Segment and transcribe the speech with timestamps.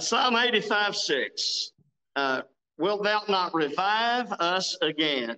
[0.00, 1.72] Psalm 85 6.
[2.16, 2.42] Uh,
[2.78, 5.36] Wilt thou not revive us again?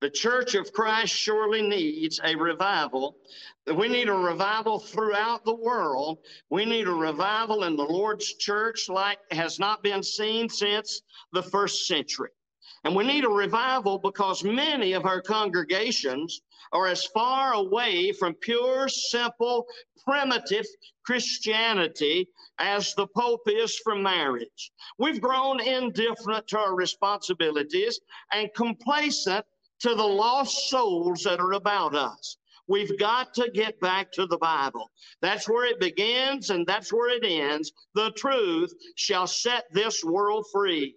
[0.00, 3.16] The church of Christ surely needs a revival.
[3.74, 6.18] We need a revival throughout the world.
[6.50, 11.02] We need a revival in the Lord's church like has not been seen since
[11.32, 12.30] the first century.
[12.88, 16.40] And we need a revival because many of our congregations
[16.72, 19.66] are as far away from pure, simple,
[20.06, 20.64] primitive
[21.04, 24.72] Christianity as the Pope is from marriage.
[24.96, 28.00] We've grown indifferent to our responsibilities
[28.32, 29.44] and complacent
[29.80, 32.38] to the lost souls that are about us.
[32.68, 34.90] We've got to get back to the Bible.
[35.20, 37.70] That's where it begins and that's where it ends.
[37.94, 40.94] The truth shall set this world free.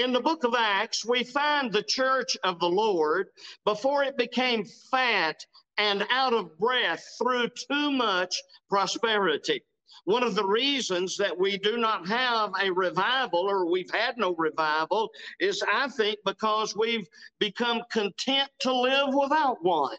[0.00, 3.28] In the book of Acts, we find the church of the Lord
[3.66, 5.44] before it became fat
[5.76, 8.34] and out of breath through too much
[8.70, 9.62] prosperity.
[10.06, 14.34] One of the reasons that we do not have a revival or we've had no
[14.36, 17.06] revival is, I think, because we've
[17.38, 19.98] become content to live without one.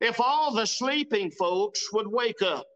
[0.00, 2.66] If all the sleeping folks would wake up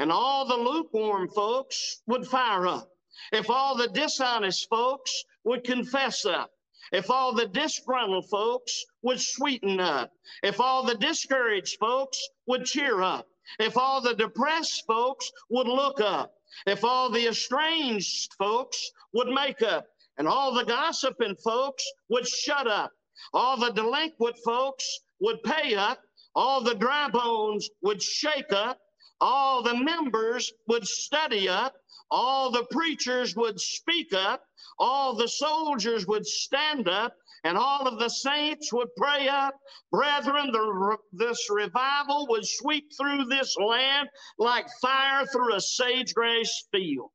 [0.00, 2.88] and all the lukewarm folks would fire up,
[3.30, 6.50] if all the dishonest folks would confess up,
[6.92, 10.10] if all the disgruntled folks would sweeten up,
[10.42, 13.26] if all the discouraged folks would cheer up,
[13.58, 16.32] if all the depressed folks would look up,
[16.66, 19.86] if all the estranged folks would make up,
[20.18, 22.92] and all the gossiping folks would shut up,
[23.32, 25.98] all the delinquent folks would pay up,
[26.34, 28.78] all the dry bones would shake up,
[29.22, 31.76] all the members would study up,
[32.10, 34.42] all the preachers would speak up,
[34.80, 37.14] all the soldiers would stand up,
[37.44, 39.54] and all of the saints would pray up.
[39.92, 46.64] Brethren, the, this revival would sweep through this land like fire through a sage grass
[46.72, 47.10] field.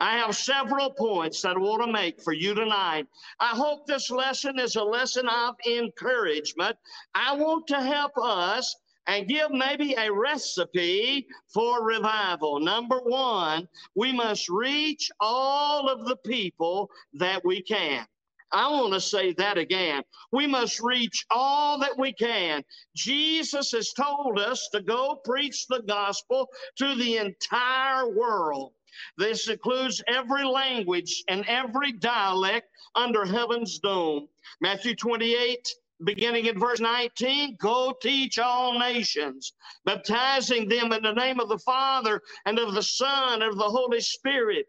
[0.00, 3.06] I have several points that I want to make for you tonight.
[3.40, 6.76] I hope this lesson is a lesson of encouragement.
[7.14, 8.76] I want to help us
[9.06, 12.60] and give maybe a recipe for revival.
[12.60, 18.06] Number one, we must reach all of the people that we can.
[18.52, 20.02] I want to say that again.
[20.32, 22.62] We must reach all that we can.
[22.94, 28.72] Jesus has told us to go preach the gospel to the entire world.
[29.18, 34.28] This includes every language and every dialect under heaven's dome.
[34.60, 35.68] Matthew 28
[36.04, 41.58] beginning in verse 19 go teach all nations baptizing them in the name of the
[41.58, 44.66] father and of the son and of the holy spirit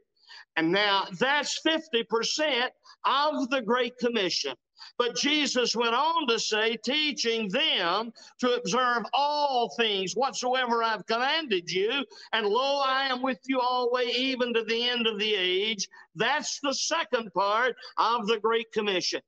[0.58, 2.70] and now that's 50%
[3.06, 4.56] of the Great Commission.
[4.98, 11.70] But Jesus went on to say, teaching them to observe all things whatsoever I've commanded
[11.70, 12.04] you.
[12.34, 15.88] And lo, I am with you always, even to the end of the age.
[16.16, 19.22] That's the second part of the Great Commission.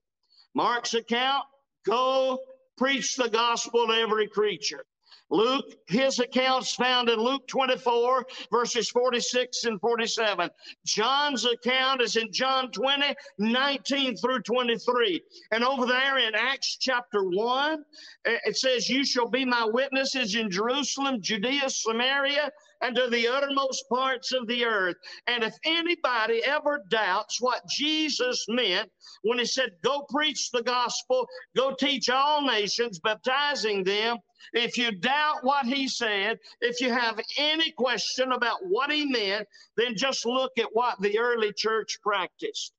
[0.55, 1.45] Mark's account
[1.89, 2.39] go
[2.77, 4.85] preach the gospel to every creature.
[5.31, 10.49] Luke, his account's found in Luke 24, verses 46 and 47.
[10.85, 15.21] John's account is in John 20, 19 through 23.
[15.51, 17.83] And over there in Acts chapter 1,
[18.25, 22.49] it says, You shall be my witnesses in Jerusalem, Judea, Samaria,
[22.81, 24.95] and to the uttermost parts of the earth.
[25.27, 28.89] And if anybody ever doubts what Jesus meant
[29.23, 34.17] when he said, Go preach the gospel, go teach all nations, baptizing them,
[34.53, 39.47] if you doubt what he said, if you have any question about what he meant,
[39.77, 42.73] then just look at what the early church practiced.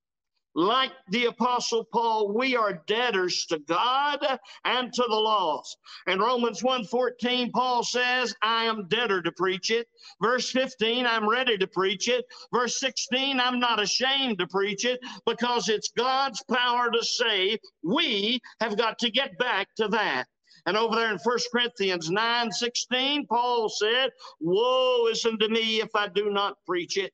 [0.55, 4.27] Like the apostle Paul, we are debtors to God
[4.65, 5.77] and to the laws.
[6.09, 9.87] In Romans 1:14, Paul says, I am debtor to preach it.
[10.21, 12.25] Verse 15, I'm ready to preach it.
[12.53, 17.61] Verse 16, I'm not ashamed to preach it because it's God's power to save.
[17.85, 20.27] We have got to get back to that.
[20.67, 24.11] And over there in 1 Corinthians 9 16, Paul said,
[24.41, 27.13] Woe is unto me if I do not preach it.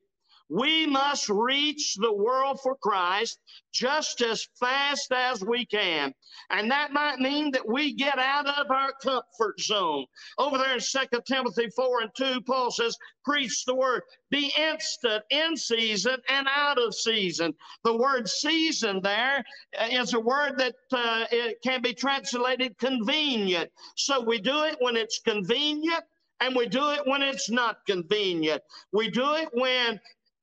[0.49, 3.41] We must reach the world for Christ
[3.73, 6.15] just as fast as we can.
[6.51, 10.07] And that might mean that we get out of our comfort zone.
[10.39, 14.03] Over there in 2 Timothy 4 and 2, Paul says, Preach the word.
[14.31, 17.53] Be instant in season and out of season.
[17.83, 19.45] The word season there
[19.91, 23.71] is a word that uh, it can be translated convenient.
[23.97, 26.05] So we do it when it's convenient
[26.41, 28.63] and we do it when it's not convenient.
[28.93, 30.01] We do it when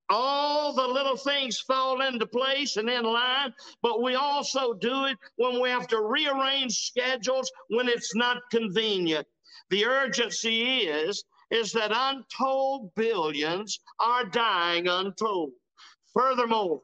[0.09, 5.17] all the little things fall into place and in line, but we also do it
[5.37, 9.27] when we have to rearrange schedules when it's not convenient.
[9.69, 15.51] The urgency is is that untold billions are dying untold.
[16.13, 16.81] Furthermore,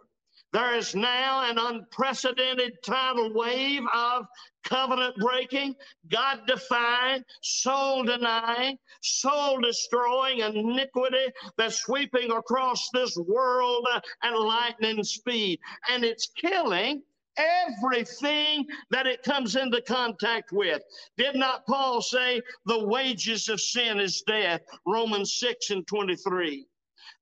[0.54, 4.26] there is now an unprecedented tidal wave of
[4.70, 5.76] covenant breaking,
[6.10, 15.04] God defying, soul denying, soul destroying iniquity that's sweeping across this world uh, at lightning
[15.04, 15.60] speed.
[15.90, 17.02] And it's killing
[17.38, 20.82] everything that it comes into contact with.
[21.18, 24.62] Did not Paul say the wages of sin is death?
[24.86, 26.66] Romans 6 and 23.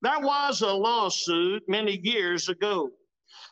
[0.01, 2.91] There was a lawsuit many years ago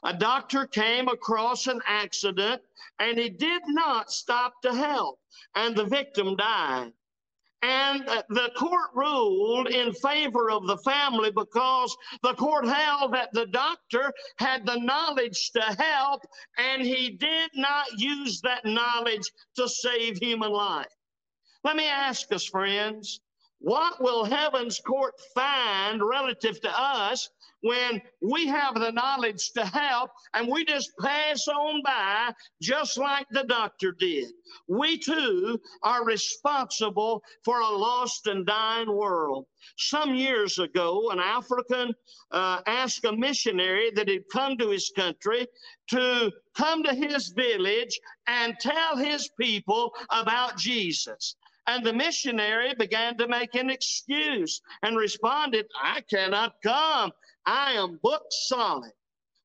[0.05, 2.61] a doctor came across an accident
[2.99, 5.19] and he did not stop to help,
[5.55, 6.93] and the victim died.
[7.63, 13.47] And the court ruled in favor of the family because the court held that the
[13.47, 16.21] doctor had the knowledge to help
[16.59, 19.23] and he did not use that knowledge
[19.55, 20.93] to save human life.
[21.63, 23.19] Let me ask us, friends,
[23.57, 27.31] what will heaven's court find relative to us
[27.65, 32.31] when we have the knowledge to help and we just pass on by
[32.61, 34.27] just like the doctor did.
[34.67, 39.47] We too are responsible for a lost and dying world.
[39.79, 41.95] Some years ago, an African
[42.31, 45.47] uh, asked a missionary that had come to his country
[45.89, 51.35] to come to his village and tell his people about Jesus.
[51.67, 57.11] And the missionary began to make an excuse and responded, I cannot come.
[57.45, 58.91] I am book solid.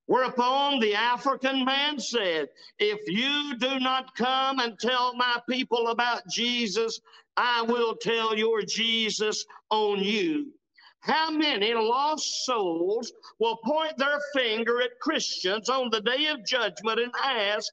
[0.06, 2.49] Whereupon the African man said,
[2.79, 7.00] If you do not come and tell my people about Jesus,
[7.38, 10.52] I will tell your Jesus on you.
[11.00, 17.00] How many lost souls will point their finger at Christians on the day of judgment
[17.00, 17.73] and ask,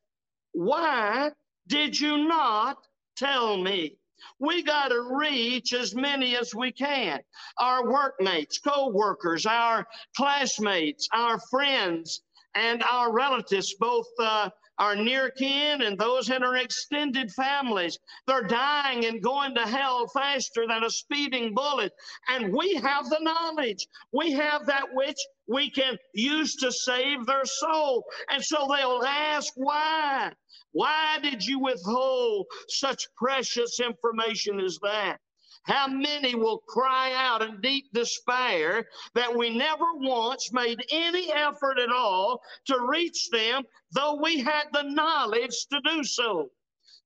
[0.53, 1.31] Why
[1.68, 2.77] did you not
[3.18, 3.96] tell me?
[4.40, 7.19] We got to reach as many as we can.
[7.58, 12.22] Our workmates, co workers, our classmates, our friends,
[12.56, 14.50] and our relatives, both uh,
[14.80, 17.98] our near kin and those in our extended families.
[18.28, 21.94] They're dying and going to hell faster than a speeding bullet.
[22.30, 23.88] And we have the knowledge.
[24.12, 25.18] We have that which
[25.48, 28.06] we can use to save their soul.
[28.30, 30.31] And so they'll ask, why?
[30.77, 35.18] Why did you withhold such precious information as that?
[35.63, 41.79] How many will cry out in deep despair that we never once made any effort
[41.79, 46.51] at all to reach them, though we had the knowledge to do so?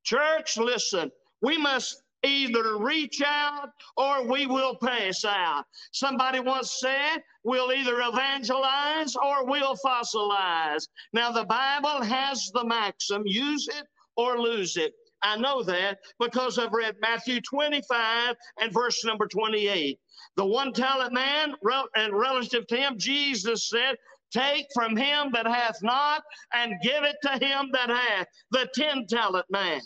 [0.04, 1.10] Church, listen,
[1.42, 5.66] we must either reach out or we will pass out.
[5.92, 10.88] Somebody once said, we'll either evangelize or we'll fossilize.
[11.14, 13.86] Now, the Bible has the maxim use it
[14.16, 14.94] or lose it.
[15.24, 20.00] I know that because I've read Matthew 25 and verse number 28.
[20.36, 21.54] The one talent man,
[21.96, 23.96] and relative to him, Jesus said,
[24.32, 28.28] Take from him that hath not and give it to him that hath.
[28.52, 29.82] The 10 talent man.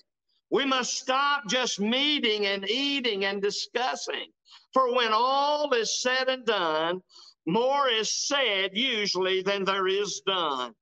[0.55, 4.31] We must stop just meeting and eating and discussing.
[4.71, 7.01] For when all is said and done,
[7.45, 10.73] more is said usually than there is done.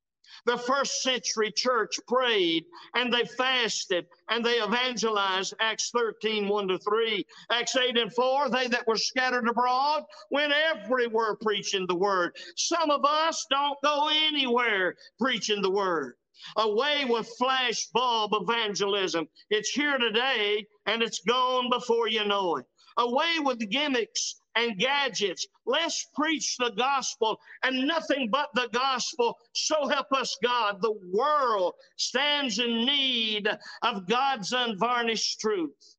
[0.45, 5.55] The first century church prayed and they fasted and they evangelized.
[5.59, 7.25] Acts 13, 1 to 3.
[7.49, 12.37] Acts 8 and 4, they that were scattered abroad went everywhere preaching the word.
[12.57, 16.13] Some of us don't go anywhere preaching the word
[16.57, 19.27] away with flash bulb evangelism.
[19.49, 22.65] It's here today and it's gone before you know it.
[22.97, 25.47] Away with gimmicks and gadgets.
[25.65, 29.37] Let's preach the gospel and nothing but the gospel.
[29.53, 30.81] So help us God.
[30.81, 33.49] The world stands in need
[33.81, 35.95] of God's unvarnished truth.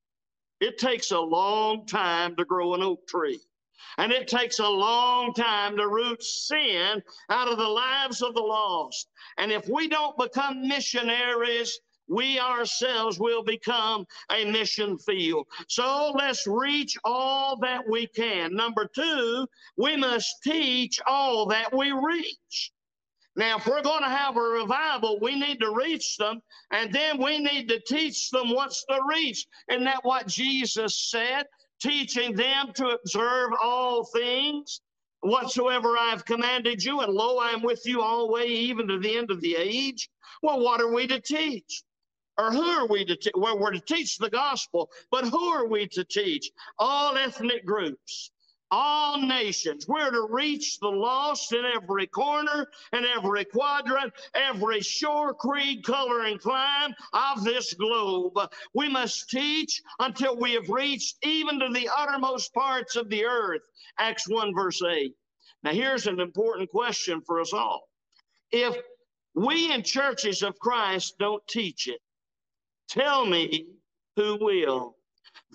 [0.60, 3.40] It takes a long time to grow an oak tree.
[3.98, 8.42] And it takes a long time to root sin out of the lives of the
[8.42, 9.08] lost.
[9.38, 15.46] And if we don't become missionaries, we ourselves will become a mission field.
[15.68, 18.54] So let's reach all that we can.
[18.54, 19.46] Number two,
[19.76, 22.72] we must teach all that we reach.
[23.36, 27.20] Now, if we're going to have a revival, we need to reach them, and then
[27.20, 29.46] we need to teach them what's the reach.
[29.68, 31.44] Isn't that what Jesus said?
[31.80, 34.80] Teaching them to observe all things
[35.20, 39.16] whatsoever I have commanded you, and lo, I am with you always, even to the
[39.16, 40.08] end of the age.
[40.42, 41.82] Well, what are we to teach?
[42.36, 43.32] Or who are we to teach?
[43.36, 46.50] Well, we're to teach the gospel, but who are we to teach?
[46.78, 48.30] All ethnic groups,
[48.74, 49.86] all nations.
[49.86, 56.24] We're to reach the lost in every corner and every quadrant, every shore, creed, color,
[56.24, 58.36] and clime of this globe.
[58.74, 63.62] We must teach until we have reached even to the uttermost parts of the earth.
[64.00, 65.14] Acts 1, verse 8.
[65.62, 67.88] Now, here's an important question for us all.
[68.50, 68.76] If
[69.36, 72.00] we in churches of Christ don't teach it,
[72.88, 73.66] tell me
[74.16, 74.96] who will.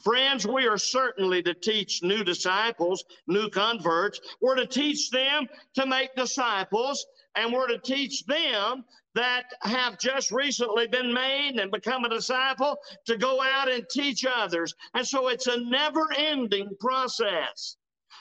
[0.04, 4.20] Friends, we are certainly to teach new disciples, new converts.
[4.42, 10.32] We're to teach them to make disciples, and we're to teach them that have just
[10.32, 14.74] recently been made and become a disciple to go out and teach others.
[14.94, 17.76] And so it's a never ending process.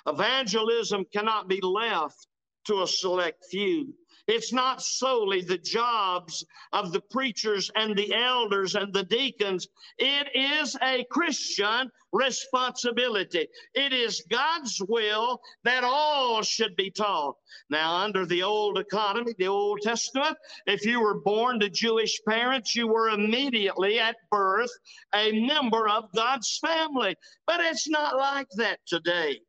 [0.06, 2.26] Evangelism cannot be left
[2.66, 3.94] to a select few.
[4.28, 6.44] It's not solely the jobs
[6.74, 9.66] of the preachers and the elders and the deacons.
[9.96, 13.48] It is a Christian responsibility.
[13.72, 17.36] It is God's will that all should be taught.
[17.70, 22.76] Now, under the old economy, the Old Testament, if you were born to Jewish parents,
[22.76, 24.70] you were immediately at birth
[25.14, 27.16] a member of God's family.
[27.46, 29.40] But it's not like that today.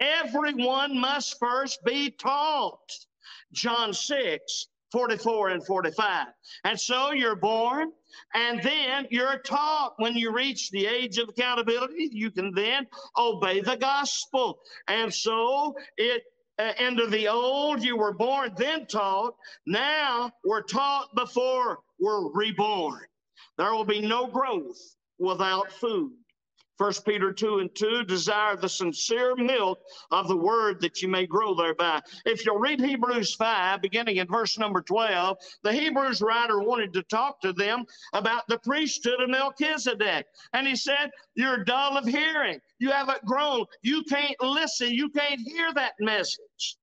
[0.00, 3.06] Everyone must first be taught.
[3.52, 6.26] John 6, 44 and 45.
[6.64, 7.92] And so you're born,
[8.34, 12.86] and then you're taught when you reach the age of accountability, you can then
[13.16, 14.58] obey the gospel.
[14.86, 16.22] And so it
[16.58, 16.72] uh,
[17.08, 19.34] the old, you were born, then taught.
[19.66, 23.06] Now we're taught before we're reborn.
[23.56, 24.78] There will be no growth
[25.18, 26.12] without food.
[26.78, 29.80] First Peter 2 and 2, desire the sincere milk
[30.12, 32.00] of the word that you may grow thereby.
[32.24, 37.02] If you'll read Hebrews 5, beginning in verse number 12, the Hebrews writer wanted to
[37.02, 40.26] talk to them about the priesthood of Melchizedek.
[40.52, 42.60] And he said, You're dull of hearing.
[42.78, 43.64] You haven't grown.
[43.82, 44.90] You can't listen.
[44.90, 46.78] You can't hear that message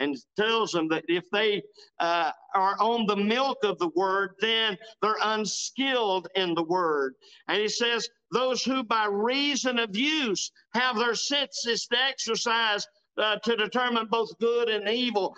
[0.00, 1.62] and tells them that if they
[1.98, 7.14] uh, are on the milk of the word, then they're unskilled in the word.
[7.48, 13.36] And he says, those who by reason of use have their senses to exercise uh,
[13.44, 15.34] to determine both good and evil.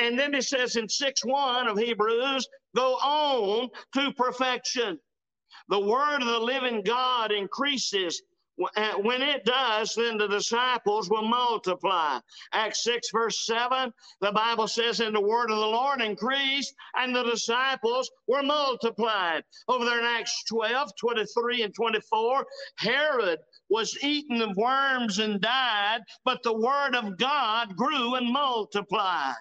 [0.00, 4.98] And then it says in 6 1 of Hebrews, go on to perfection.
[5.68, 8.22] The word of the living God increases
[9.02, 12.18] when it does, then the disciples will multiply.
[12.52, 17.14] Acts 6, verse 7, the Bible says, And the word of the Lord increased, and
[17.14, 19.44] the disciples were multiplied.
[19.68, 22.46] Over there in Acts 12, 23, and 24,
[22.78, 23.38] Herod
[23.70, 29.34] was eaten of worms and died, but the word of God grew and multiplied.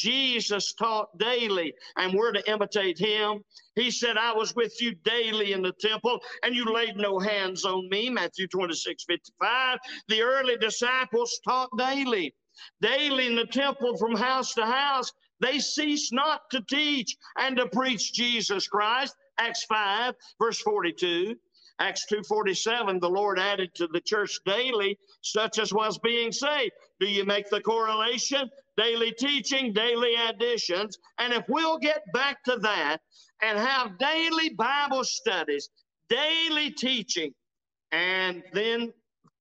[0.00, 3.44] Jesus taught daily, and we're to imitate him.
[3.74, 7.64] He said, I was with you daily in the temple, and you laid no hands
[7.64, 8.08] on me.
[8.08, 9.78] Matthew 26, 55.
[10.08, 12.34] The early disciples taught daily.
[12.80, 17.66] Daily in the temple from house to house, they ceased not to teach and to
[17.68, 19.14] preach Jesus Christ.
[19.38, 21.36] Acts 5, verse 42.
[21.80, 26.72] Acts 2:47, the Lord added to the church daily such as was being saved.
[27.00, 28.50] Do you make the correlation?
[28.80, 30.96] Daily teaching, daily additions.
[31.18, 33.02] And if we'll get back to that
[33.42, 35.68] and have daily Bible studies,
[36.08, 37.34] daily teaching,
[37.92, 38.90] and then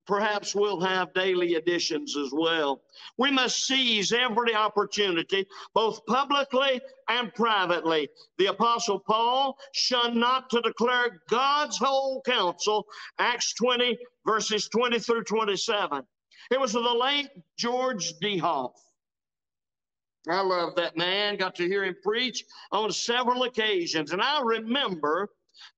[0.05, 2.81] perhaps we'll have daily additions as well.
[3.17, 8.09] We must seize every opportunity, both publicly and privately.
[8.39, 12.87] The Apostle Paul shunned not to declare God's whole counsel,
[13.19, 16.03] Acts 20, verses 20 through 27.
[16.51, 18.71] It was the late George DeHoff.
[20.27, 21.37] I love that man.
[21.37, 24.11] Got to hear him preach on several occasions.
[24.11, 25.29] And I remember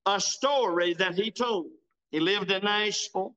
[0.06, 1.66] a story that he told.
[2.10, 3.34] He lived in Nashville.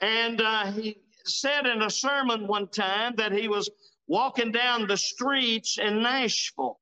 [0.00, 3.70] And uh, he said in a sermon one time that he was
[4.06, 6.78] walking down the streets in Nashville.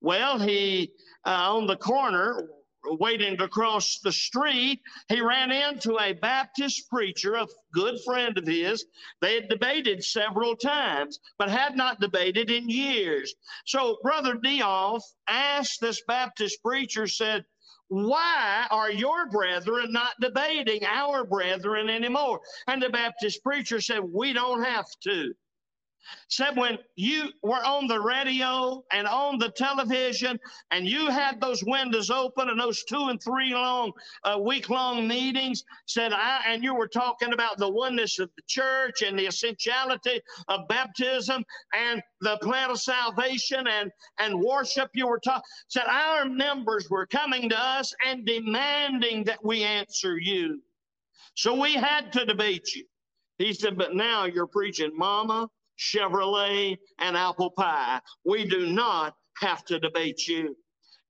[0.00, 0.92] Well, he,
[1.26, 2.48] uh, on the corner,
[2.84, 8.46] waiting to cross the street, he ran into a Baptist preacher, a good friend of
[8.46, 8.84] his.
[9.20, 13.34] They had debated several times, but had not debated in years.
[13.66, 17.44] So Brother DeHoff asked this Baptist preacher, said,
[17.88, 22.40] why are your brethren not debating our brethren anymore?
[22.68, 25.34] And the Baptist preacher said, We don't have to
[26.28, 30.38] said when you were on the radio and on the television
[30.70, 33.92] and you had those windows open and those two and three long
[34.24, 38.42] uh, week long meetings said i and you were talking about the oneness of the
[38.46, 45.06] church and the essentiality of baptism and the plan of salvation and and worship you
[45.06, 50.60] were talking said our members were coming to us and demanding that we answer you.
[51.34, 52.84] So we had to debate you.
[53.38, 55.48] He said but now you're preaching mama
[55.80, 58.00] Chevrolet, and apple pie.
[58.24, 60.56] We do not have to debate you.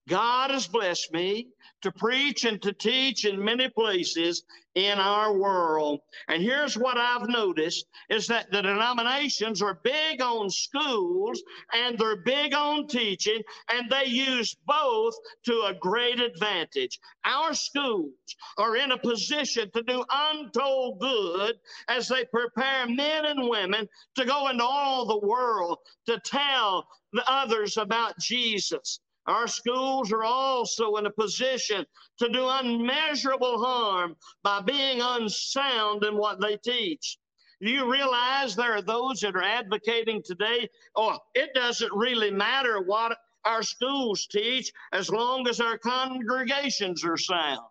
[0.09, 1.49] God has blessed me
[1.83, 4.45] to preach and to teach in many places
[4.75, 6.01] in our world.
[6.29, 12.23] And here's what I've noticed is that the denominations are big on schools and they're
[12.23, 15.15] big on teaching and they use both
[15.47, 17.01] to a great advantage.
[17.25, 18.13] Our schools
[18.59, 21.57] are in a position to do untold good
[21.89, 27.25] as they prepare men and women to go into all the world to tell the
[27.29, 29.01] others about Jesus.
[29.31, 31.87] Our schools are also in a position
[32.19, 37.17] to do unmeasurable harm by being unsound in what they teach.
[37.61, 40.69] You realize there are those that are advocating today?
[40.97, 47.17] Oh, it doesn't really matter what our schools teach as long as our congregations are
[47.17, 47.69] sound.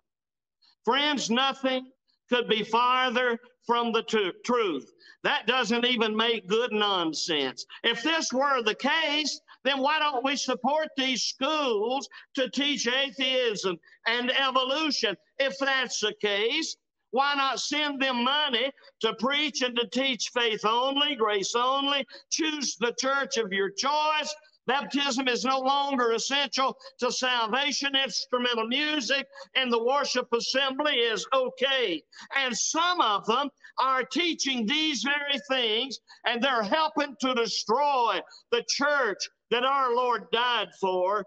[0.86, 1.92] Friends, nothing
[2.30, 4.89] could be farther from the t- truth.
[5.24, 7.66] That doesn't even make good nonsense.
[7.84, 13.78] If this were the case, then why don't we support these schools to teach atheism
[14.08, 15.16] and evolution?
[15.38, 16.78] If that's the case,
[17.12, 22.06] why not send them money to preach and to teach faith only, grace only?
[22.32, 24.34] Choose the church of your choice.
[24.68, 27.96] Baptism is no longer essential to salvation.
[27.96, 32.04] Instrumental music and the worship assembly is okay.
[32.36, 33.50] And some of them
[33.80, 40.29] are teaching these very things, and they're helping to destroy the church that our Lord
[40.32, 41.25] died for,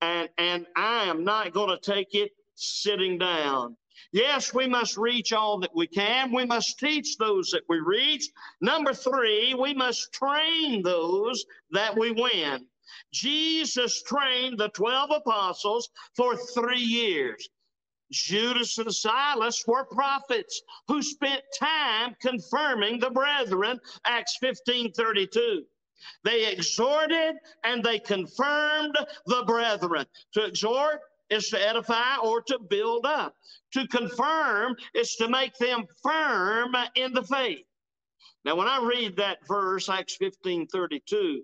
[0.00, 3.76] and, and I am not going to take it sitting down.
[4.12, 6.32] Yes, we must reach all that we can.
[6.32, 8.28] We must teach those that we reach.
[8.60, 12.66] Number three, we must train those that we win.
[13.12, 17.48] Jesus trained the 12 apostles for three years.
[18.10, 25.64] Judas and Silas were prophets who spent time confirming the brethren, Acts 15 32.
[26.24, 30.06] They exhorted and they confirmed the brethren.
[30.34, 33.34] To exhort is to edify or to build up.
[33.72, 37.64] To confirm is to make them firm in the faith.
[38.44, 41.42] Now, when I read that verse, Acts 15 32,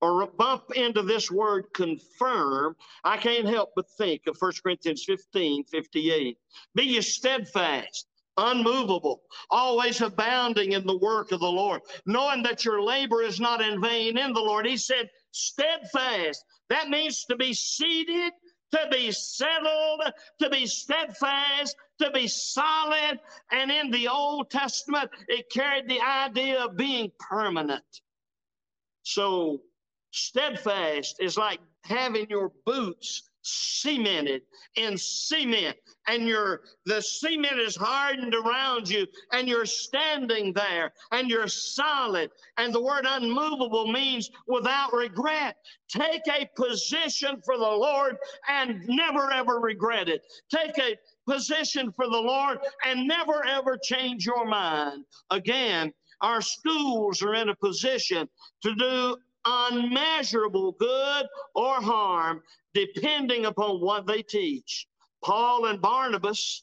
[0.00, 5.64] or bump into this word confirm, I can't help but think of 1 Corinthians 15
[5.64, 6.38] 58.
[6.74, 8.07] Be ye steadfast,
[8.38, 13.60] unmovable, always abounding in the work of the Lord, knowing that your labor is not
[13.60, 14.66] in vain in the Lord.
[14.66, 16.44] He said, steadfast.
[16.70, 18.32] That means to be seated,
[18.72, 20.02] to be settled,
[20.40, 23.18] to be steadfast, to be solid.
[23.50, 27.84] And in the Old Testament, it carried the idea of being permanent.
[29.02, 29.60] So,
[30.10, 34.42] steadfast is like having your boots cemented
[34.76, 35.76] in cement.
[36.06, 42.30] And your the cement is hardened around you and you're standing there and you're solid.
[42.56, 45.56] And the word unmovable means without regret.
[45.88, 48.16] Take a position for the lord
[48.48, 50.22] and never ever regret it.
[50.50, 50.96] Take a
[51.30, 55.04] position for the lord and never ever change your mind.
[55.30, 58.28] Again our schools are in a position
[58.62, 62.42] to do unmeasurable good or harm
[62.74, 64.86] depending upon what they teach.
[65.24, 66.62] Paul and Barnabas,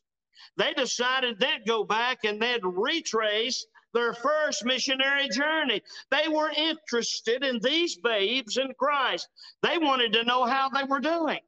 [0.57, 5.81] they decided they'd go back and they'd retrace their first missionary journey.
[6.11, 9.27] They were interested in these babes in Christ.
[9.61, 11.39] They wanted to know how they were doing.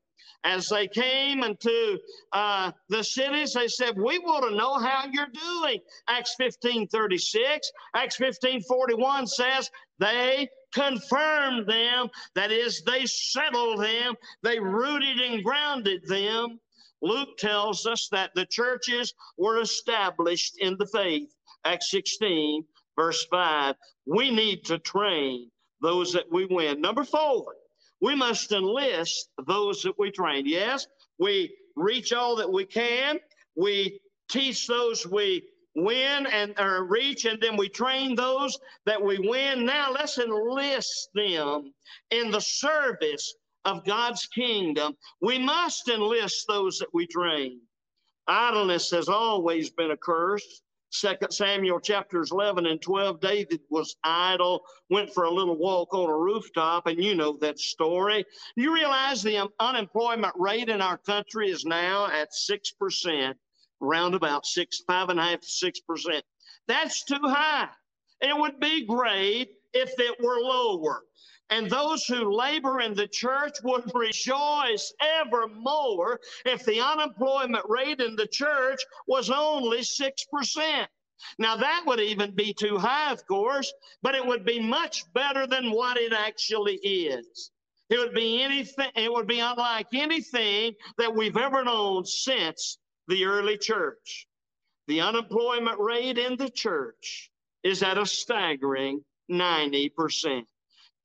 [0.43, 1.99] As they came into
[2.31, 5.79] uh, the cities, they said, We want to know how you're doing.
[6.07, 7.71] Acts 15 36.
[7.95, 12.09] Acts 15 41 says, They confirmed them.
[12.35, 16.59] That is, they settled them, they rooted and grounded them.
[17.01, 21.33] Luke tells us that the churches were established in the faith.
[21.65, 22.63] Acts 16,
[22.95, 23.75] verse 5.
[24.05, 25.49] We need to train
[25.81, 26.81] those that we win.
[26.81, 27.55] Number four,
[28.01, 30.45] we must enlist those that we train.
[30.45, 30.87] Yes,
[31.19, 33.19] we reach all that we can.
[33.55, 35.43] We teach those we
[35.77, 39.63] win and or reach, and then we train those that we win.
[39.63, 41.71] Now let's enlist them
[42.09, 44.97] in the service of God's kingdom.
[45.21, 47.61] We must enlist those that we train.
[48.27, 50.61] Idleness has always been a curse.
[50.89, 56.09] Second Samuel chapters 11 and 12, David was idle, went for a little walk on
[56.09, 58.25] a rooftop, and you know that story.
[58.55, 63.35] You realize the unemployment rate in our country is now at 6%
[63.81, 66.23] around about six, five and a half to six percent.
[66.67, 67.69] That's too high.
[68.21, 71.03] It would be great if it were lower.
[71.49, 78.15] And those who labor in the church would rejoice evermore if the unemployment rate in
[78.15, 80.87] the church was only 6%.
[81.39, 85.47] Now, that would even be too high, of course, but it would be much better
[85.47, 87.51] than what it actually is.
[87.89, 92.77] It would be anything, it would be unlike anything that we've ever known since
[93.07, 94.27] the early church.
[94.87, 97.29] The unemployment rate in the church
[97.63, 100.45] is at a staggering 90%.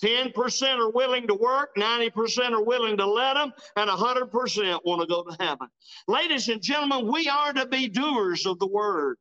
[0.02, 5.06] 10% are willing to work, 90% are willing to let them, and 100% want to
[5.06, 5.68] go to heaven.
[6.08, 9.16] Ladies and gentlemen, we are to be doers of the word.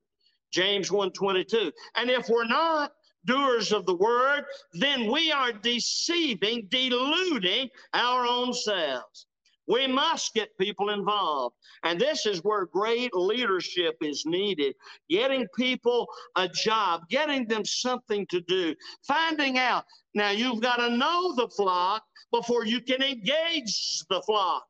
[0.51, 1.71] James 1:22.
[1.95, 2.93] And if we're not
[3.25, 9.27] doers of the word, then we are deceiving, deluding our own selves.
[9.67, 11.55] We must get people involved.
[11.83, 14.75] And this is where great leadership is needed.
[15.09, 18.75] Getting people a job, getting them something to do,
[19.07, 19.85] finding out.
[20.13, 24.65] Now, you've got to know the flock before you can engage the flock.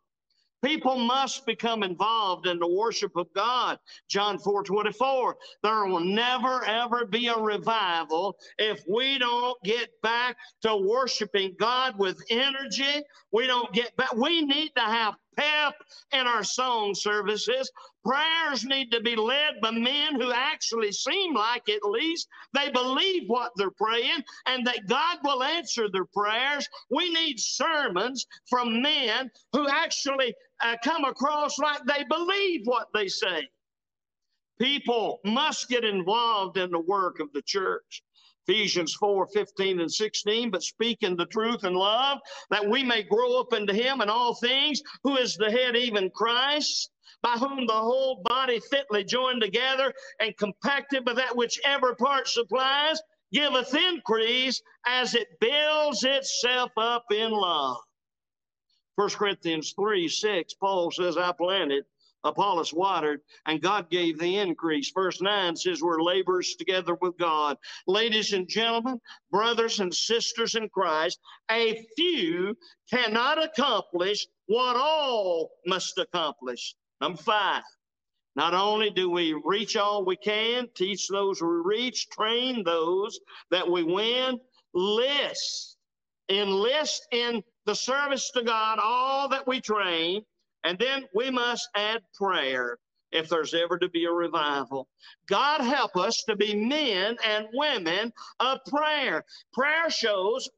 [0.64, 3.80] People must become involved in the worship of God.
[4.08, 5.36] John 4 24.
[5.64, 11.98] There will never, ever be a revival if we don't get back to worshiping God
[11.98, 13.02] with energy.
[13.32, 14.14] We don't get back.
[14.16, 15.76] We need to have pep
[16.14, 17.72] in our song services.
[18.06, 23.24] Prayers need to be led by men who actually seem like, at least, they believe
[23.28, 26.68] what they're praying and that God will answer their prayers.
[26.90, 33.08] We need sermons from men who actually uh, come across like they believe what they
[33.08, 33.48] say.
[34.60, 38.04] People must get involved in the work of the church.
[38.48, 42.20] Ephesians 4 15 and 16, but speaking the truth in love,
[42.52, 46.12] that we may grow up into Him in all things, who is the head, even
[46.12, 46.92] Christ,
[47.24, 52.28] by whom the whole body fitly joined together and compacted by that which every part
[52.28, 53.00] supplies,
[53.34, 57.78] giveth increase as it builds itself up in love.
[59.02, 61.86] 1 Corinthians 3 6, Paul says, I planted,
[62.24, 64.92] Apollos watered, and God gave the increase.
[64.92, 67.58] Verse 9 says, We're laborers together with God.
[67.88, 72.56] Ladies and gentlemen, brothers and sisters in Christ, a few
[72.92, 76.76] cannot accomplish what all must accomplish.
[77.02, 77.64] Number five,
[78.36, 83.68] not only do we reach all we can, teach those we reach, train those that
[83.68, 84.40] we win,
[84.76, 85.78] list,
[86.30, 90.24] enlist in the service to God all that we train
[90.64, 92.78] and then we must add prayer
[93.12, 94.88] if there's ever to be a revival.
[95.28, 99.26] God help us to be men and women of prayer.
[99.54, 100.50] Prayer shows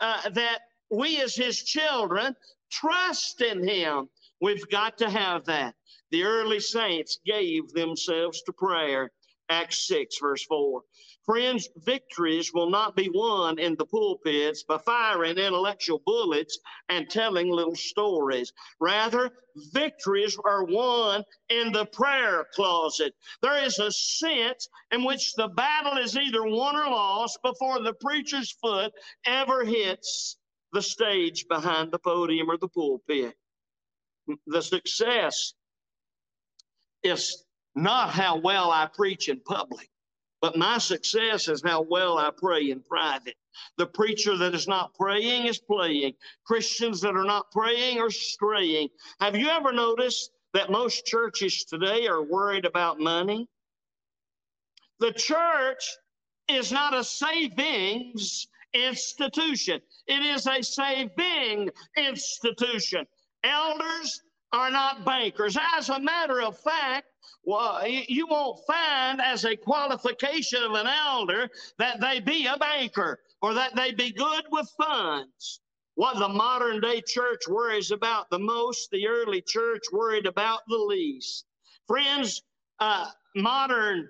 [0.00, 2.36] uh, that we, as His children,
[2.70, 4.08] trust in Him.
[4.40, 5.74] We've got to have that.
[6.10, 9.10] The early saints gave themselves to prayer.
[9.48, 10.82] Acts 6, verse 4.
[11.24, 16.58] Friends, victories will not be won in the pulpits by firing intellectual bullets
[16.88, 18.52] and telling little stories.
[18.80, 19.30] Rather,
[19.72, 23.14] victories are won in the prayer closet.
[23.40, 27.94] There is a sense in which the battle is either won or lost before the
[27.94, 28.92] preacher's foot
[29.24, 30.38] ever hits
[30.72, 33.36] the stage behind the podium or the pulpit.
[34.48, 35.54] The success
[37.04, 37.44] is
[37.76, 39.88] not how well I preach in public
[40.42, 43.36] but my success is how well I pray in private.
[43.78, 46.14] The preacher that is not praying is playing.
[46.44, 48.88] Christians that are not praying are straying.
[49.20, 53.48] Have you ever noticed that most churches today are worried about money?
[54.98, 55.84] The church
[56.48, 63.06] is not a savings institution, it is a saving institution.
[63.44, 65.56] Elders are not bankers.
[65.76, 67.06] As a matter of fact,
[67.44, 73.20] well, you won't find as a qualification of an elder that they be a banker
[73.40, 75.60] or that they be good with funds.
[75.94, 80.78] What the modern day church worries about the most, the early church worried about the
[80.78, 81.44] least.
[81.86, 82.42] Friends,
[82.80, 84.08] uh, modern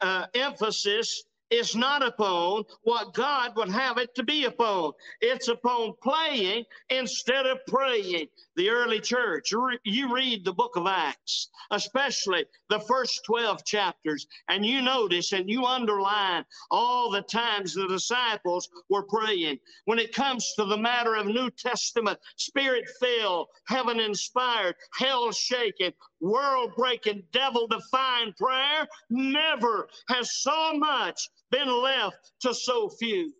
[0.00, 4.92] uh, emphasis is not upon what God would have it to be upon.
[5.20, 8.28] It's upon playing instead of praying.
[8.56, 9.52] The early church,
[9.84, 15.48] you read the book of Acts, especially the first 12 chapters, and you notice and
[15.48, 19.58] you underline all the times the disciples were praying.
[19.84, 25.92] When it comes to the matter of New Testament, spirit filled, heaven inspired, hell shaken,
[26.26, 33.32] world breaking, devil defying prayer, never has so much been left to so few.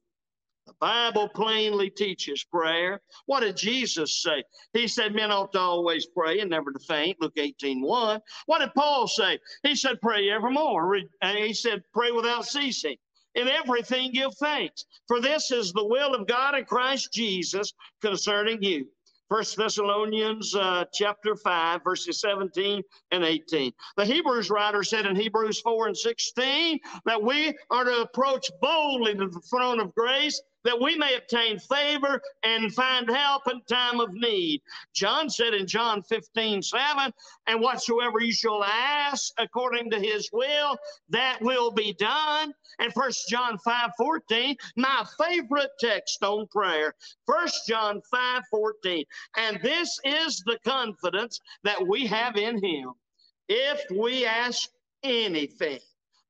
[0.66, 3.00] The Bible plainly teaches prayer.
[3.26, 4.42] What did Jesus say?
[4.72, 7.18] He said men ought to always pray and never to faint.
[7.20, 8.20] Luke 18 1.
[8.46, 9.38] What did Paul say?
[9.62, 10.98] He said, pray evermore.
[11.22, 12.96] He said, pray without ceasing.
[13.36, 14.84] In everything give thanks.
[15.06, 18.88] For this is the will of God in Christ Jesus concerning you.
[19.28, 23.72] First Thessalonians uh, chapter 5, verses 17 and 18.
[23.96, 29.14] The Hebrews writer said in Hebrews 4 and 16 that we are to approach boldly
[29.16, 34.00] to the throne of grace that we may obtain favor and find help in time
[34.00, 34.60] of need.
[34.92, 37.12] John said in John 15, 7,
[37.46, 40.76] and whatsoever you shall ask according to his will,
[41.08, 42.52] that will be done.
[42.80, 46.94] And First John 5, 14, my favorite text on prayer.
[47.26, 49.04] First John 5, 14.
[49.38, 52.90] And this is the confidence that we have in him.
[53.48, 54.68] If we ask
[55.04, 55.78] anything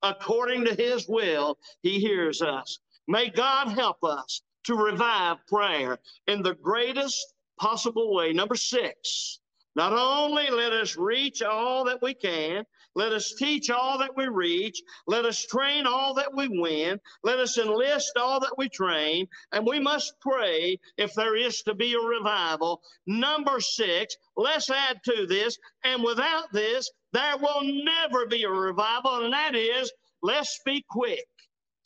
[0.03, 2.79] according to his will, he hears us.
[3.09, 8.33] May God help us to revive prayer in the greatest possible way.
[8.33, 9.39] Number six,
[9.77, 12.65] not only let us reach all that we can,
[12.97, 14.83] let us teach all that we reach.
[15.07, 16.99] Let us train all that we win.
[17.23, 19.29] Let us enlist all that we train.
[19.53, 22.81] And we must pray if there is to be a revival.
[23.07, 25.59] Number six, let's add to this.
[25.85, 29.25] And without this, there will never be a revival.
[29.25, 29.93] And that is,
[30.23, 31.27] let's be quick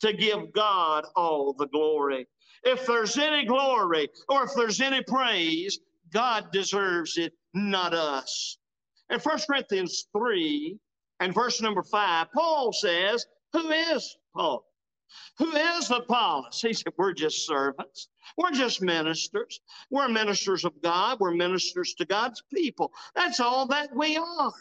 [0.01, 2.27] to give God all the glory.
[2.63, 5.79] If there's any glory or if there's any praise,
[6.13, 8.57] God deserves it, not us.
[9.09, 10.77] In 1 Corinthians 3
[11.19, 14.65] and verse number 5, Paul says, Who is Paul?
[15.39, 16.61] Who is Apollos?
[16.61, 18.07] He said, We're just servants.
[18.37, 19.59] We're just ministers.
[19.89, 21.19] We're ministers of God.
[21.19, 22.91] We're ministers to God's people.
[23.15, 24.53] That's all that we are.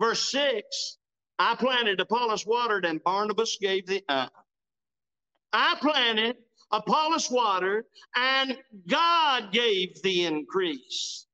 [0.00, 0.98] Verse 6
[1.38, 4.02] I planted, Apollos watered, and Barnabas gave the.
[5.54, 6.36] I planted,
[6.72, 7.84] Apollos watered,
[8.16, 11.26] and God gave the increase.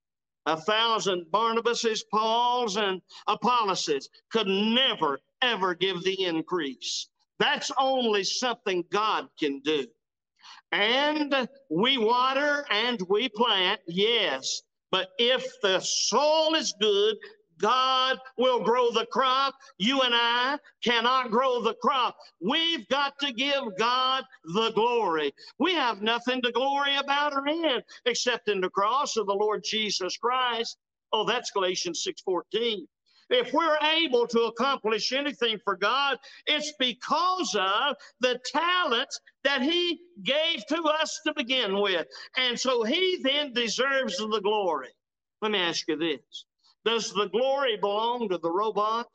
[0.44, 7.08] A thousand Barnabases, Pauls, and Apolloses could never, ever give the increase.
[7.38, 9.86] That's only something God can do.
[10.72, 14.60] And we water and we plant, yes.
[14.90, 17.16] But if the soil is good,
[17.60, 19.54] God will grow the crop.
[19.78, 22.16] You and I cannot grow the crop.
[22.40, 25.32] We've got to give God the glory.
[25.58, 29.62] We have nothing to glory about or in except in the cross of the Lord
[29.64, 30.78] Jesus Christ.
[31.12, 32.86] Oh, that's Galatians 6:14.
[33.30, 40.00] If we're able to accomplish anything for God, it's because of the talents that He
[40.24, 42.06] gave to us to begin with.
[42.36, 44.90] And so He then deserves the glory.
[45.42, 46.46] Let me ask you this
[46.84, 49.08] does the glory belong to the robot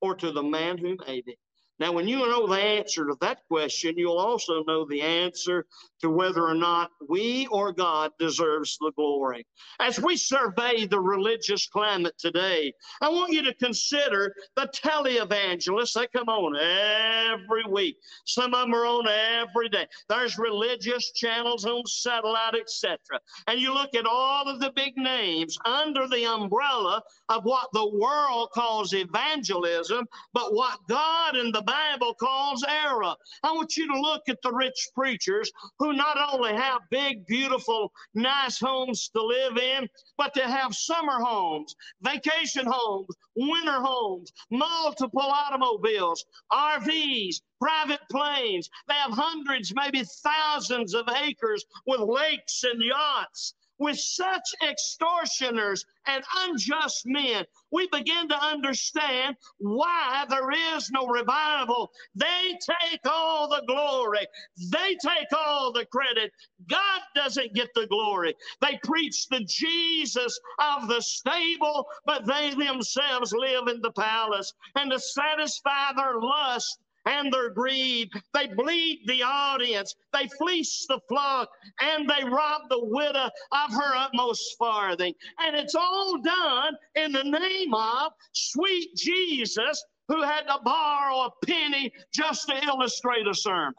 [0.00, 1.38] or to the man who made it?
[1.78, 5.66] Now, when you know the answer to that question, you'll also know the answer
[6.00, 9.46] to whether or not we or God deserves the glory.
[9.78, 15.94] As we survey the religious climate today, I want you to consider the televangelists.
[15.94, 17.96] They come on every week.
[18.26, 19.86] Some of them are on every day.
[20.08, 22.98] There's religious channels on satellite, etc.
[23.46, 27.88] And you look at all of the big names under the umbrella of what the
[27.88, 33.14] world calls evangelism, but what God in the Bible calls error.
[33.42, 37.92] I want you to look at the rich preachers who not only have big, beautiful,
[38.14, 45.20] nice homes to live in, but they have summer homes, vacation homes, winter homes, multiple
[45.20, 48.68] automobiles, RVs, private planes.
[48.88, 56.24] They have hundreds, maybe thousands of acres with lakes and yachts with such extortioners and
[56.38, 61.90] unjust men, we begin to understand why there is no revival.
[62.14, 64.26] They take all the glory,
[64.70, 66.32] they take all the credit.
[66.68, 68.34] God doesn't get the glory.
[68.62, 74.52] They preach the Jesus of the stable, but they themselves live in the palace.
[74.76, 78.10] And to satisfy their lust, and their greed.
[78.34, 81.48] They bleed the audience, they fleece the flock,
[81.80, 85.14] and they rob the widow of her utmost farthing.
[85.38, 91.46] And it's all done in the name of sweet Jesus, who had to borrow a
[91.46, 93.74] penny just to illustrate a sermon.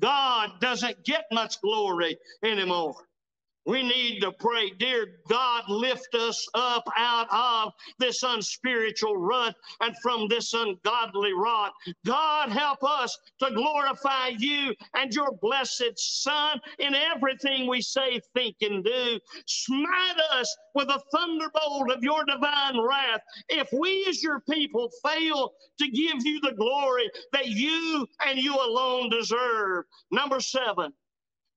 [0.00, 2.94] God doesn't get much glory anymore.
[3.66, 9.94] We need to pray, dear God, lift us up out of this unspiritual rut and
[10.02, 11.72] from this ungodly rot.
[12.04, 18.56] God, help us to glorify you and your blessed Son in everything we say, think,
[18.60, 19.18] and do.
[19.46, 25.52] Smite us with a thunderbolt of your divine wrath if we as your people fail
[25.78, 29.84] to give you the glory that you and you alone deserve.
[30.10, 30.92] Number seven,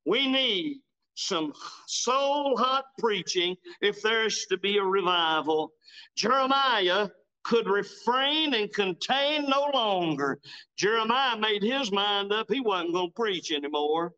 [0.06, 0.82] we need
[1.18, 1.54] some
[1.88, 5.72] soul hot preaching if there's to be a revival.
[6.16, 7.10] Jeremiah
[7.44, 10.40] could refrain and contain no longer.
[10.78, 14.14] Jeremiah made his mind up he wasn't going to preach anymore.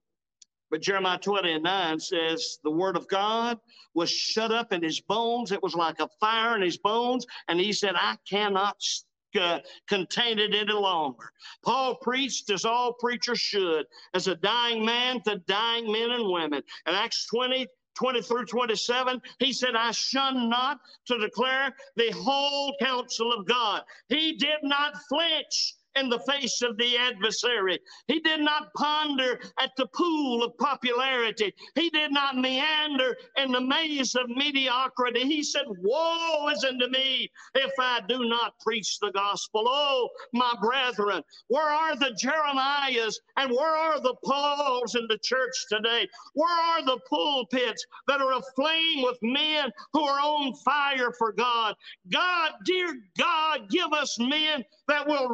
[0.72, 3.60] But Jeremiah 20 and 9 says, The word of God
[3.96, 5.52] was shut up in his bones.
[5.52, 7.26] It was like a fire in his bones.
[7.48, 8.76] And he said, I cannot
[9.39, 11.32] uh, contain it any longer.
[11.63, 16.63] Paul preached as all preachers should, as a dying man to dying men and women.
[16.88, 22.76] In Acts 20, 20 through 27, he said, I shun not to declare the whole
[22.80, 23.84] counsel of God.
[24.08, 27.80] He did not flinch in the face of the adversary.
[28.08, 31.54] He did not ponder at the pool of popularity.
[31.75, 35.21] He did not meander in the maze of mediocrity.
[35.21, 39.63] He said, Woe is unto me if I do not preach the gospel.
[39.67, 45.65] Oh, my brethren, where are the Jeremiahs and where are the Pauls in the church
[45.69, 46.08] today?
[46.34, 51.75] Where are the pulpits that are aflame with men who are on fire for God?
[52.12, 55.30] God, dear God, give us men that will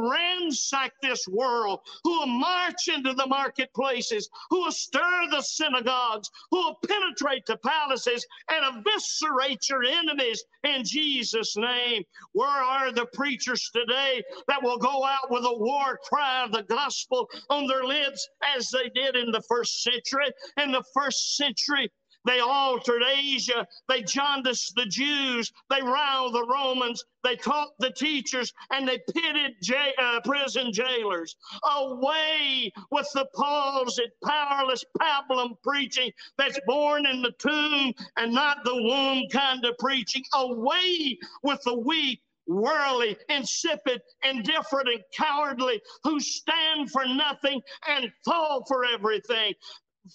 [0.45, 6.57] ransack this world, who will march into the marketplaces, who will stir the synagogues, who
[6.57, 12.03] will penetrate the palaces and eviscerate your enemies in Jesus' name.
[12.33, 16.63] Where are the preachers today that will go out with a war cry of the
[16.63, 20.31] gospel on their lips as they did in the first century?
[20.57, 21.91] In the first century,
[22.25, 23.67] they altered Asia.
[23.89, 25.51] They jaundiced the Jews.
[25.69, 27.05] They riled the Romans.
[27.23, 31.35] They taught the teachers and they pitted j- uh, prison jailers.
[31.77, 38.75] Away with the palsied, powerless pablum preaching that's born in the tomb and not the
[38.75, 40.23] womb kind of preaching.
[40.35, 48.65] Away with the weak, worldly, insipid, indifferent, and cowardly who stand for nothing and fall
[48.67, 49.53] for everything.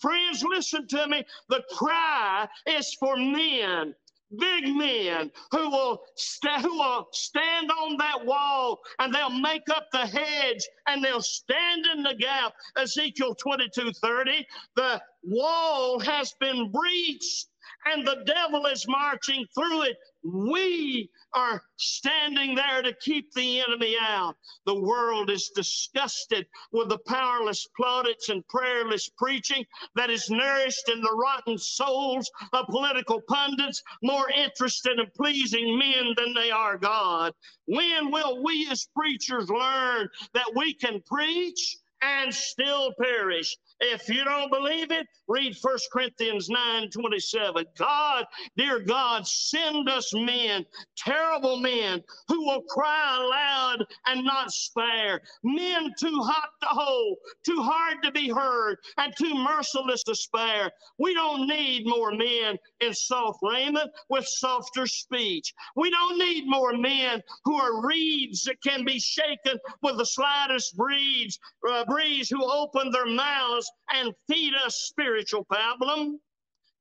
[0.00, 1.24] Friends, listen to me.
[1.48, 3.94] The cry is for men
[4.38, 9.88] big men who will, st- who will stand on that wall and they'll make up
[9.92, 12.54] the hedge and they'll stand in the gap.
[12.78, 14.46] Ezekiel 22 30.
[14.76, 17.48] The wall has been breached
[17.86, 19.96] and the devil is marching through it.
[20.24, 24.36] We are standing there to keep the enemy out.
[24.66, 29.64] The world is disgusted with the powerless plaudits and prayerless preaching
[29.96, 36.14] that is nourished in the rotten souls of political pundits, more interested in pleasing men
[36.16, 37.32] than they are God.
[37.66, 43.56] When will we as preachers learn that we can preach and still perish?
[43.80, 47.64] If you don't believe it, read 1 Corinthians 9 27.
[47.78, 50.66] God, dear God, send us men,
[50.96, 55.20] terrible men, who will cry aloud and not spare.
[55.42, 60.70] Men too hot to hold, too hard to be heard, and too merciless to spare.
[60.98, 65.54] We don't need more men in soft raiment with softer speech.
[65.76, 70.76] We don't need more men who are reeds that can be shaken with the slightest
[70.76, 71.38] breeze,
[71.68, 76.14] uh, breeze who open their mouths and feed us spiritual pablum.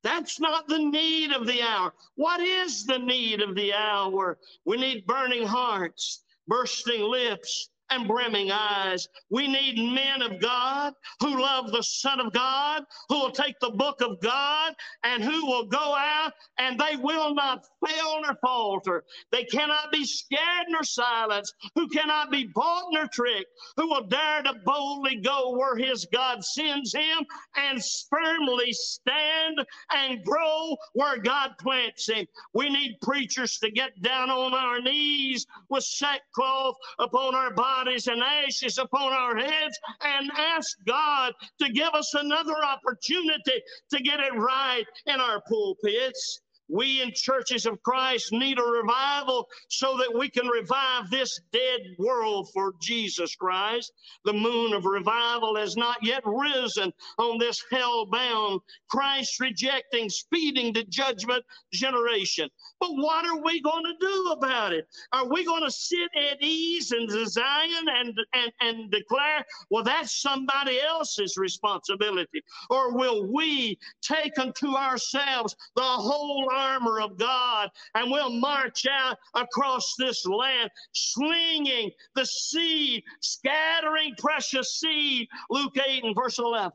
[0.04, 1.94] That's not the need of the hour.
[2.16, 4.38] What is the need of the hour?
[4.66, 9.08] We need burning hearts, bursting lips, and brimming eyes.
[9.30, 13.72] We need men of God who love the Son of God, who will take the
[13.72, 14.74] book of God
[15.04, 19.04] and who will go out and they will not fail nor falter.
[19.32, 23.48] They cannot be scared nor silenced, who cannot be bought nor tricked,
[23.78, 27.26] who will dare to boldly go where his God sends him
[27.56, 29.60] and firmly stand
[29.94, 32.26] and grow where God plants him.
[32.54, 38.08] We need preachers to get down on our knees with sackcloth upon our bodies bodies
[38.08, 43.62] and ashes upon our heads and ask God to give us another opportunity
[43.92, 46.42] to get it right in our pulpits.
[46.70, 51.82] We in churches of Christ need a revival so that we can revive this dead
[51.98, 53.92] world for Jesus Christ.
[54.26, 60.74] The moon of revival has not yet risen on this hell bound, Christ rejecting, speeding
[60.76, 62.50] to judgment generation.
[62.80, 64.88] But what are we going to do about it?
[65.12, 70.22] Are we going to sit at ease in Zion and, and, and declare, well, that's
[70.22, 72.44] somebody else's responsibility?
[72.70, 79.18] Or will we take unto ourselves the whole armor of God and we'll march out
[79.36, 85.28] across this land, slinging the seed, scattering precious seed?
[85.50, 86.72] Luke 8 and verse 11.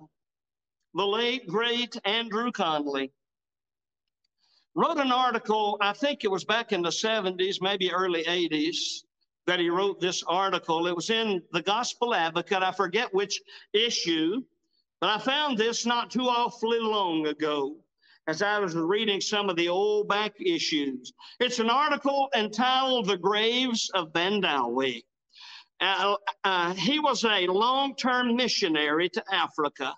[0.95, 3.11] The late, great Andrew Connally
[4.75, 9.05] wrote an article, I think it was back in the 70s, maybe early 80s,
[9.47, 10.87] that he wrote this article.
[10.87, 12.63] It was in the Gospel Advocate.
[12.63, 13.41] I forget which
[13.73, 14.43] issue,
[15.01, 17.77] but I found this not too awfully long ago
[18.27, 21.13] as I was reading some of the old back issues.
[21.41, 25.03] It's an article entitled The Graves of Bandawe.
[25.81, 29.95] Uh, uh, he was a long term missionary to Africa.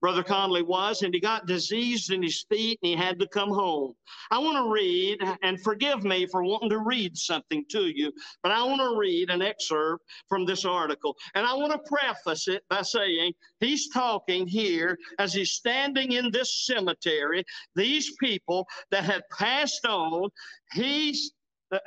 [0.00, 3.48] Brother Connally was, and he got diseased in his feet and he had to come
[3.48, 3.94] home.
[4.30, 8.52] I want to read, and forgive me for wanting to read something to you, but
[8.52, 11.16] I want to read an excerpt from this article.
[11.34, 16.30] And I want to preface it by saying he's talking here as he's standing in
[16.30, 17.44] this cemetery.
[17.74, 20.30] These people that had passed on,
[20.72, 21.32] he's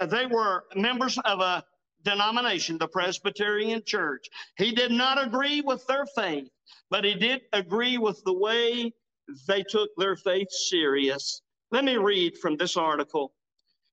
[0.09, 1.63] they were members of a
[2.03, 4.27] denomination, the Presbyterian Church.
[4.57, 6.49] He did not agree with their faith,
[6.89, 8.93] but he did agree with the way
[9.47, 11.41] they took their faith serious.
[11.71, 13.33] Let me read from this article.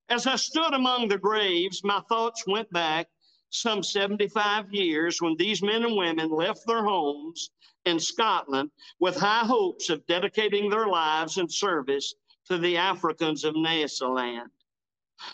[0.08, 3.08] As I stood among the graves, my thoughts went back
[3.50, 7.50] some 75 years when these men and women left their homes
[7.84, 12.14] in Scotland with high hopes of dedicating their lives and service
[12.46, 14.48] to the Africans of Nyasaland.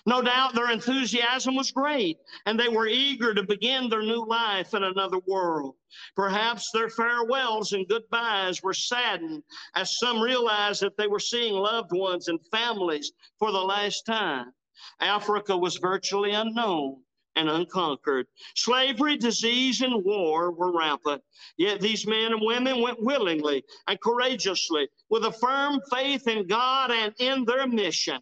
[0.07, 4.74] No doubt their enthusiasm was great, and they were eager to begin their new life
[4.74, 5.76] in another world.
[6.16, 9.43] Perhaps their farewells and goodbyes were saddened
[9.74, 14.53] as some realized that they were seeing loved ones and families for the last time.
[15.01, 17.03] Africa was virtually unknown
[17.37, 18.26] and unconquered.
[18.55, 21.22] Slavery, disease, and war were rampant.
[21.57, 26.91] Yet these men and women went willingly and courageously with a firm faith in God
[26.91, 28.20] and in their mission.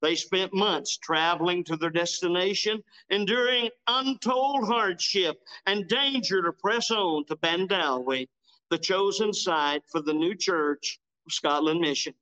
[0.00, 7.24] They spent months traveling to their destination, enduring untold hardship and danger to press on
[7.26, 8.28] to Bandawe,
[8.70, 12.14] the chosen site for the new church of Scotland Mission.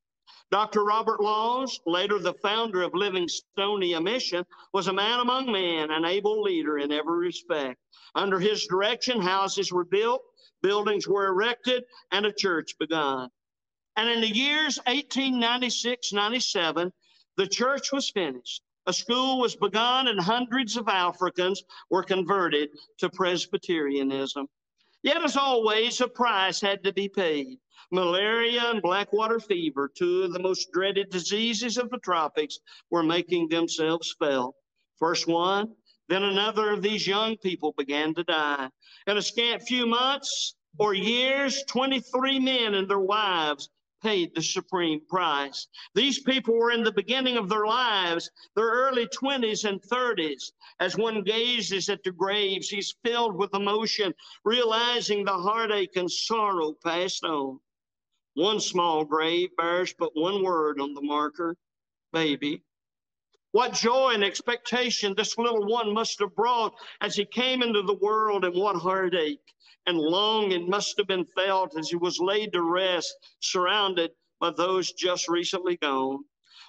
[0.51, 0.85] Dr.
[0.85, 6.41] Robert Laws, later the founder of Livingstonia Mission, was a man among men, an able
[6.41, 7.81] leader in every respect.
[8.15, 10.23] Under his direction, houses were built,
[10.63, 13.29] buildings were erected, and a church begun.
[13.97, 16.93] And in the years 1896 97,
[17.37, 18.63] the church was finished.
[18.87, 24.47] A school was begun, and hundreds of Africans were converted to Presbyterianism.
[25.03, 27.59] Yet, as always, a price had to be paid.
[27.93, 32.59] Malaria and blackwater fever, two of the most dreaded diseases of the tropics,
[32.91, 34.57] were making themselves felt.
[34.99, 35.75] First one,
[36.09, 38.71] then another of these young people began to die.
[39.07, 43.69] In a scant few months or years, 23 men and their wives
[44.07, 45.67] paid the supreme price.
[45.97, 50.53] These people were in the beginning of their lives, their early 20s and 30s.
[50.79, 56.77] As one gazes at the graves, he's filled with emotion, realizing the heartache and sorrow
[56.85, 57.59] passed on.
[58.35, 61.57] One small grave bears but one word on the marker
[62.13, 62.63] baby.
[63.57, 67.95] What joy and expectation this little one must have brought as he came into the
[67.95, 69.41] world, and what heartache
[69.87, 74.93] and longing must have been felt as he was laid to rest, surrounded by those
[74.93, 76.23] just recently gone.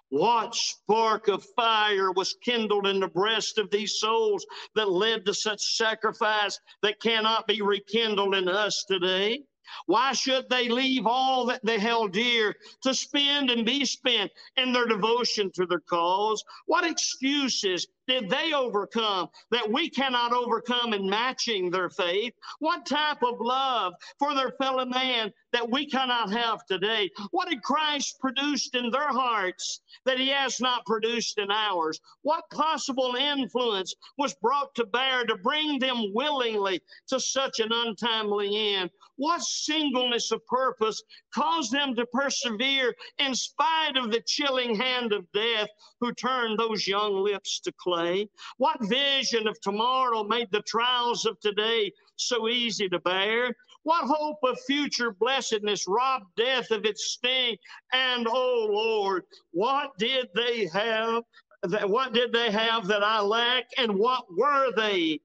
[0.07, 5.33] What spark of fire was kindled in the breast of these souls that led to
[5.33, 9.43] such sacrifice that cannot be rekindled in us today?
[9.86, 14.74] Why should they leave all that they held dear to spend and be spent in
[14.74, 16.43] their devotion to their cause?
[16.65, 22.34] What excuses did they overcome that we cannot overcome in matching their faith?
[22.59, 27.09] What type of love for their fellow man that we cannot have today?
[27.32, 31.99] What did Christ produce in their hearts that he has not produced in ours?
[32.22, 38.76] What possible influence was brought to bear to bring them willingly to such an untimely
[38.76, 38.89] end?
[39.18, 41.01] What singleness of purpose
[41.34, 46.88] caused them to persevere in spite of the chilling hand of death who turned those
[46.88, 48.30] young lips to clay?
[48.57, 53.55] What vision of tomorrow made the trials of today so easy to bear?
[53.82, 57.57] What hope of future blessedness robbed death of its sting?
[57.93, 61.24] And oh Lord, what did they have?
[61.63, 63.65] That, what did they have that I lack?
[63.80, 65.22] And what were they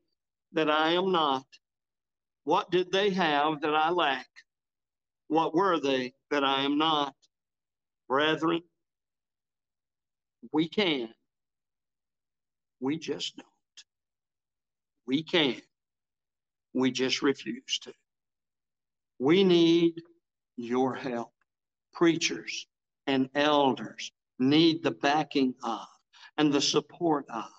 [0.53, 1.45] that I am not?
[2.45, 4.27] What did they have that I lack?
[5.29, 7.15] What were they that I am not?
[8.09, 8.63] Brethren,
[10.53, 11.09] we can.
[12.81, 13.47] We just don't.
[15.07, 15.61] We can.
[16.75, 17.93] We just refuse to.
[19.19, 20.03] We need
[20.57, 21.33] your help.
[21.93, 22.67] Preachers
[23.07, 25.87] and elders need the backing of
[26.39, 27.51] and the support of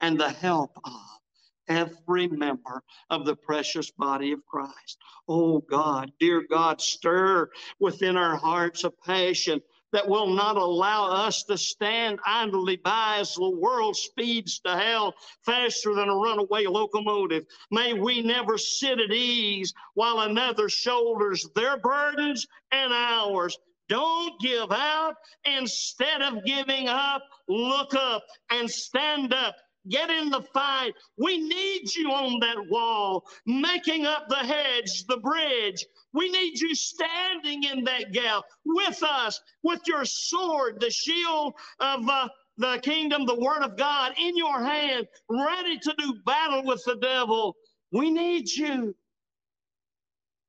[0.00, 1.21] and the help of
[1.68, 4.98] every member of the precious body of Christ.
[5.28, 7.48] Oh God, dear God, stir
[7.80, 9.60] within our hearts a passion
[9.92, 15.14] that will not allow us to stand idly by as the world speeds to hell
[15.44, 17.44] faster than a runaway locomotive.
[17.70, 23.56] May we never sit at ease while another shoulders their burdens and ours.
[23.88, 25.14] Don't give out.
[25.44, 29.54] Instead of giving up, look up and stand up
[29.88, 30.92] get in the fight.
[31.16, 35.84] We need you on that wall, making up the hedge, the bridge.
[36.12, 42.08] We need you standing in that gap with us, with your sword, the shield of
[42.08, 42.28] uh,
[42.58, 46.96] the kingdom, the word of God in your hand, ready to do battle with the
[46.96, 47.56] devil.
[47.92, 48.94] We need you.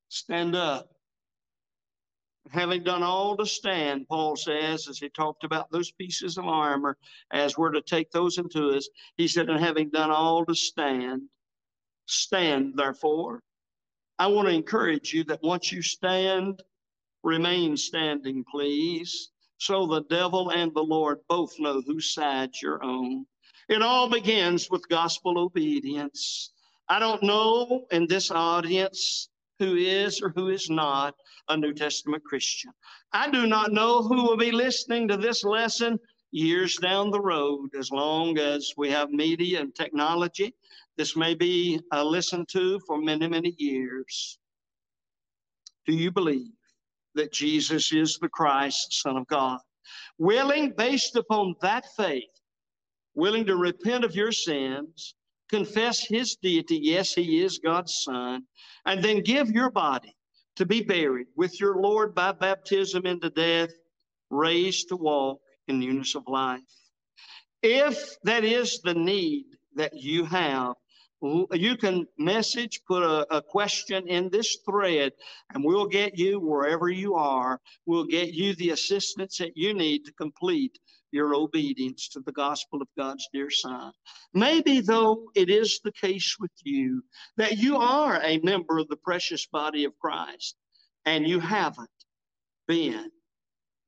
[0.08, 0.93] Stand up.
[2.50, 6.96] Having done all to stand, Paul says, as he talked about those pieces of armor,
[7.30, 11.22] as we're to take those into us, he said, and having done all to stand,
[12.06, 13.42] stand therefore.
[14.18, 16.62] I want to encourage you that once you stand,
[17.22, 23.26] remain standing, please, so the devil and the Lord both know whose side you're on.
[23.68, 26.52] It all begins with gospel obedience.
[26.88, 31.14] I don't know in this audience who is or who is not
[31.48, 32.72] a New Testament Christian.
[33.12, 35.98] I do not know who will be listening to this lesson
[36.32, 40.54] years down the road, as long as we have media and technology.
[40.96, 44.38] This may be uh, listened to for many, many years.
[45.86, 46.52] Do you believe
[47.14, 49.60] that Jesus is the Christ, Son of God?
[50.18, 52.24] Willing, based upon that faith,
[53.14, 55.14] willing to repent of your sins,
[55.54, 58.42] confess his deity, yes, he is God's Son,
[58.86, 60.16] and then give your body
[60.56, 63.70] to be buried with your Lord by baptism into death,
[64.30, 66.60] raised to walk in newness of life.
[67.62, 69.46] If that is the need
[69.76, 70.74] that you have,
[71.52, 75.12] you can message, put a, a, question in this thread,
[75.54, 77.60] and we'll get you wherever you are.
[77.86, 80.78] We'll get you the assistance that you need to complete
[81.14, 83.92] your obedience to the gospel of God's dear Son.
[84.34, 87.02] Maybe, though, it is the case with you
[87.36, 90.56] that you are a member of the precious body of Christ
[91.06, 91.88] and you haven't
[92.66, 93.10] been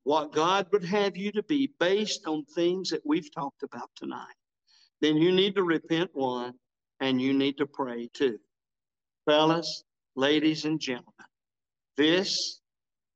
[0.03, 4.37] what God would have you to be based on things that we've talked about tonight,
[5.01, 6.53] then you need to repent one
[7.01, 8.39] and you need to pray two.
[9.25, 9.83] Fellas,
[10.15, 11.11] ladies, and gentlemen,
[11.97, 12.61] this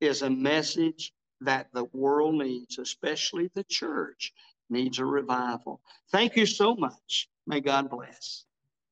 [0.02, 4.34] is a message that the world needs, especially the church,
[4.70, 5.82] needs a revival.
[6.12, 7.30] Thank you so much.
[7.48, 8.46] May God bless.